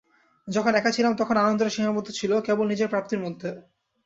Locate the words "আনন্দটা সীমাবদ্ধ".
1.37-2.09